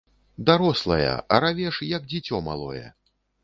[0.47, 2.87] Дарослая, а равеш як дзіцё малое.